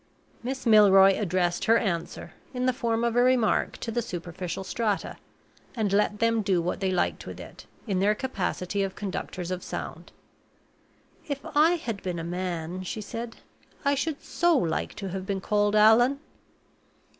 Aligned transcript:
Miss 0.41 0.65
Milroy 0.65 1.15
addressed 1.15 1.65
her 1.65 1.77
answer, 1.77 2.33
in 2.55 2.65
the 2.65 2.73
form 2.73 3.03
of 3.03 3.15
a 3.15 3.21
remark, 3.21 3.73
to 3.81 3.91
the 3.91 4.01
superficial 4.01 4.63
strata 4.63 5.17
and 5.75 5.93
let 5.93 6.17
them 6.17 6.41
do 6.41 6.59
what 6.59 6.79
they 6.79 6.89
liked 6.89 7.27
with 7.27 7.39
it, 7.39 7.67
in 7.85 7.99
their 7.99 8.15
capacity 8.15 8.81
of 8.81 8.95
conductors 8.95 9.51
of 9.51 9.61
sound. 9.63 10.11
"If 11.27 11.45
I 11.53 11.73
had 11.73 12.01
been 12.01 12.17
a 12.17 12.23
man," 12.23 12.81
she 12.81 12.99
said, 12.99 13.35
"I 13.85 13.93
should 13.93 14.23
so 14.23 14.57
like 14.57 14.95
to 14.95 15.09
have 15.09 15.27
been 15.27 15.39
called 15.39 15.75
Allan!" 15.75 16.19